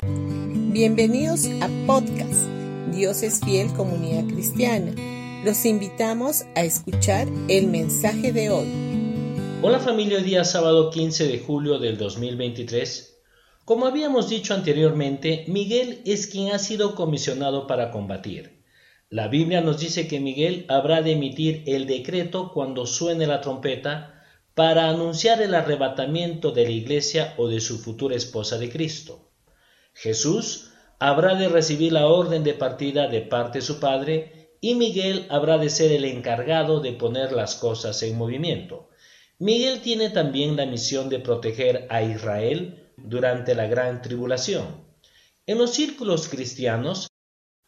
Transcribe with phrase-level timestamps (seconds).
[0.00, 2.46] Bienvenidos a podcast
[2.94, 4.94] Dios es fiel comunidad cristiana.
[5.44, 8.68] Los invitamos a escuchar el mensaje de hoy.
[9.60, 13.18] Hola familia, día sábado 15 de julio del 2023.
[13.64, 18.62] Como habíamos dicho anteriormente, Miguel es quien ha sido comisionado para combatir.
[19.10, 24.22] La Biblia nos dice que Miguel habrá de emitir el decreto cuando suene la trompeta
[24.54, 29.27] para anunciar el arrebatamiento de la iglesia o de su futura esposa de Cristo.
[30.00, 30.70] Jesús
[31.00, 35.58] habrá de recibir la orden de partida de parte de su Padre y Miguel habrá
[35.58, 38.90] de ser el encargado de poner las cosas en movimiento.
[39.40, 44.84] Miguel tiene también la misión de proteger a Israel durante la gran tribulación.
[45.46, 47.08] En los círculos cristianos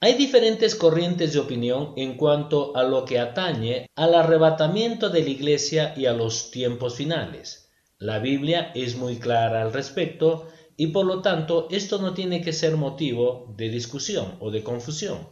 [0.00, 5.30] hay diferentes corrientes de opinión en cuanto a lo que atañe al arrebatamiento de la
[5.30, 7.70] Iglesia y a los tiempos finales.
[7.98, 12.52] La Biblia es muy clara al respecto y por lo tanto esto no tiene que
[12.52, 15.28] ser motivo de discusión o de confusión.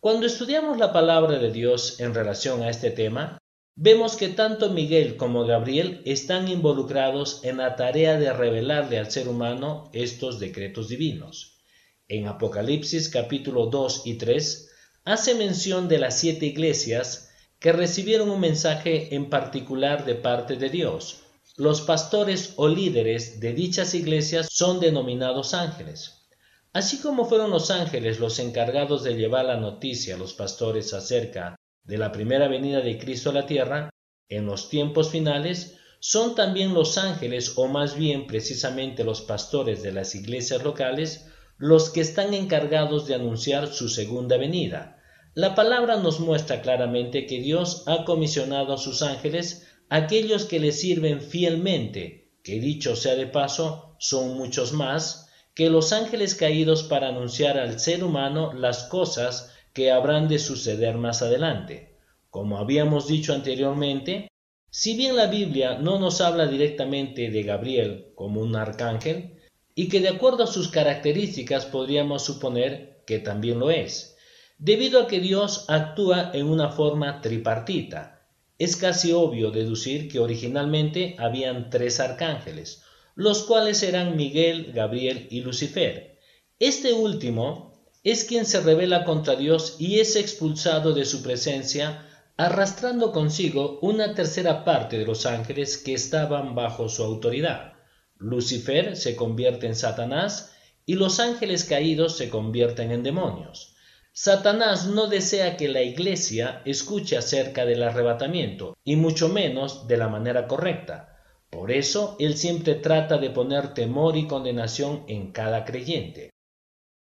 [0.00, 3.38] Cuando estudiamos la palabra de Dios en relación a este tema,
[3.74, 9.28] vemos que tanto Miguel como Gabriel están involucrados en la tarea de revelarle al ser
[9.28, 11.58] humano estos decretos divinos.
[12.06, 14.70] En Apocalipsis capítulo 2 y 3
[15.04, 20.68] hace mención de las siete iglesias que recibieron un mensaje en particular de parte de
[20.68, 21.24] Dios,
[21.58, 26.28] los pastores o líderes de dichas iglesias son denominados ángeles.
[26.72, 31.56] Así como fueron los ángeles los encargados de llevar la noticia a los pastores acerca
[31.82, 33.90] de la primera venida de Cristo a la tierra,
[34.28, 39.90] en los tiempos finales, son también los ángeles, o más bien precisamente los pastores de
[39.90, 45.02] las iglesias locales, los que están encargados de anunciar su segunda venida.
[45.34, 50.72] La palabra nos muestra claramente que Dios ha comisionado a sus ángeles aquellos que le
[50.72, 57.08] sirven fielmente, que dicho sea de paso, son muchos más, que los ángeles caídos para
[57.08, 61.96] anunciar al ser humano las cosas que habrán de suceder más adelante.
[62.30, 64.28] Como habíamos dicho anteriormente,
[64.70, 69.34] si bien la Biblia no nos habla directamente de Gabriel como un arcángel,
[69.74, 74.16] y que de acuerdo a sus características podríamos suponer que también lo es,
[74.58, 78.17] debido a que Dios actúa en una forma tripartita,
[78.58, 82.82] es casi obvio deducir que originalmente habían tres arcángeles,
[83.14, 86.18] los cuales eran Miguel, Gabriel y Lucifer.
[86.58, 92.04] Este último es quien se revela contra Dios y es expulsado de su presencia,
[92.36, 97.74] arrastrando consigo una tercera parte de los ángeles que estaban bajo su autoridad.
[98.16, 100.52] Lucifer se convierte en Satanás
[100.84, 103.76] y los ángeles caídos se convierten en demonios.
[104.20, 110.08] Satanás no desea que la Iglesia escuche acerca del arrebatamiento, y mucho menos de la
[110.08, 111.20] manera correcta.
[111.50, 116.30] Por eso él siempre trata de poner temor y condenación en cada creyente.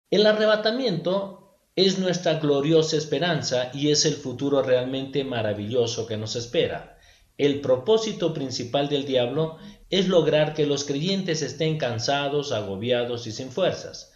[0.09, 6.97] El arrebatamiento es nuestra gloriosa esperanza y es el futuro realmente maravilloso que nos espera.
[7.37, 9.57] El propósito principal del diablo
[9.91, 14.12] es lograr que los creyentes estén cansados, agobiados y sin fuerzas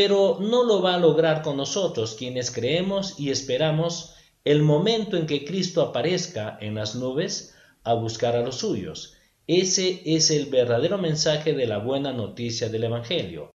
[0.00, 4.14] pero no lo va a lograr con nosotros quienes creemos y esperamos
[4.44, 9.14] el momento en que Cristo aparezca en las nubes a buscar a los suyos.
[9.48, 13.50] Ese es el verdadero mensaje de la buena noticia del Evangelio.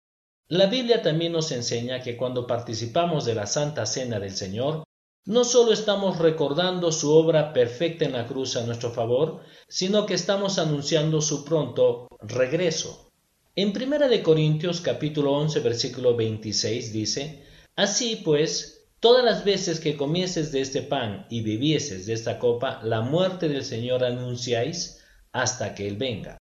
[0.47, 4.84] La Biblia también nos enseña que cuando participamos de la Santa Cena del Señor,
[5.25, 10.15] no solo estamos recordando su obra perfecta en la cruz a nuestro favor, sino que
[10.15, 13.08] estamos anunciando su pronto regreso.
[13.61, 17.43] En Primera de Corintios capítulo 11 versículo 26 dice,
[17.75, 22.81] Así pues, todas las veces que comieses de este pan y bebieses de esta copa,
[22.85, 26.39] la muerte del Señor anunciáis hasta que Él venga.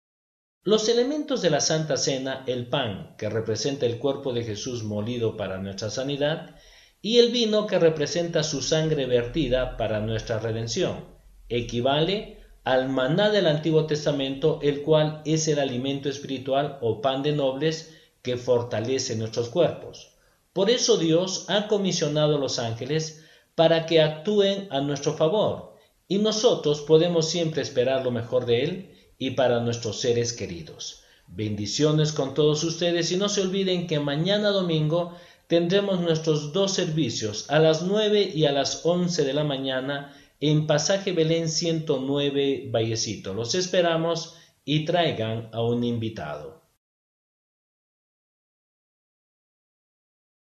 [0.63, 5.35] Los elementos de la Santa Cena, el pan, que representa el cuerpo de Jesús molido
[5.35, 6.55] para nuestra sanidad,
[7.01, 11.07] y el vino, que representa su sangre vertida para nuestra redención,
[11.49, 17.31] equivale al maná del Antiguo Testamento, el cual es el alimento espiritual o pan de
[17.31, 20.11] nobles que fortalece nuestros cuerpos.
[20.53, 23.25] Por eso Dios ha comisionado a los ángeles
[23.55, 25.75] para que actúen a nuestro favor,
[26.07, 31.03] y nosotros podemos siempre esperar lo mejor de Él y para nuestros seres queridos.
[31.27, 35.15] Bendiciones con todos ustedes y no se olviden que mañana domingo
[35.47, 40.65] tendremos nuestros dos servicios a las 9 y a las 11 de la mañana en
[40.65, 43.33] Pasaje Belén 109 Vallecito.
[43.33, 44.35] Los esperamos
[44.65, 46.60] y traigan a un invitado.